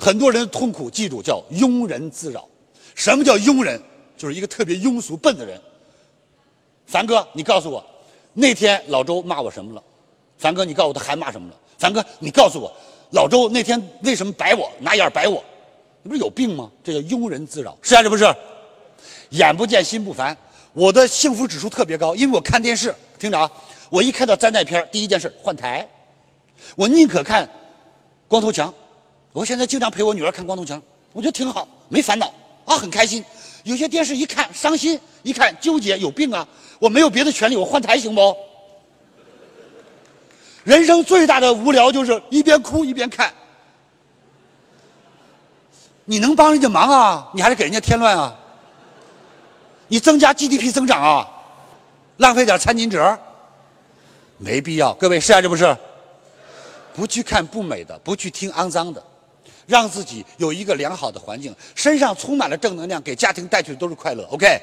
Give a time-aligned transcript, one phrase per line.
[0.00, 2.48] 很多人的痛苦，记住叫庸人自扰。
[2.94, 3.78] 什么叫庸人？
[4.16, 5.60] 就是一个特别庸俗笨的人。
[6.86, 7.84] 凡哥，你告诉我，
[8.32, 9.82] 那天老周骂我什么了？
[10.38, 11.56] 凡哥，你告诉我他还骂什么了？
[11.76, 12.74] 凡哥，你告诉我，
[13.10, 15.44] 老周那天为什么白我，拿眼白我？
[16.02, 16.70] 你不是有病吗？
[16.82, 18.24] 这叫庸人自扰，是还是不是？
[19.30, 20.34] 眼不见心不烦，
[20.72, 23.50] 我的幸福指数特别高，因为我看电视，听着啊，
[23.90, 25.86] 我一看到灾难片，第一件事换台，
[26.74, 27.48] 我宁可看
[28.26, 28.72] 光头强，
[29.32, 30.80] 我现在经常陪我女儿看光头强，
[31.12, 32.32] 我觉得挺好，没烦恼
[32.64, 33.24] 啊，很开心。
[33.64, 36.46] 有些电视一看伤心，一看纠结，有病啊！
[36.78, 38.34] 我没有别的权利，我换台行不？
[40.64, 43.32] 人生最大的无聊就是一边哭一边看。
[46.04, 47.30] 你能帮人家忙啊？
[47.34, 48.34] 你还是给人家添乱啊？
[49.88, 51.28] 你增加 GDP 增长啊？
[52.16, 53.18] 浪费点餐巾纸？
[54.38, 54.94] 没必要。
[54.94, 55.76] 各位是还是不是？
[56.94, 59.02] 不去看不美的，不去听肮脏的，
[59.70, 64.24] 让自己有一个良好的环境，身上充满了正能量，给家庭带去的都是快乐。
[64.24, 64.60] OK。